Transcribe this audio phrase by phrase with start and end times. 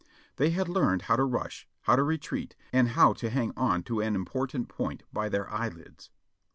[0.37, 4.01] They had learned how to rush, how to retreat and how to hang on to
[4.01, 6.09] an important point by their eyelids.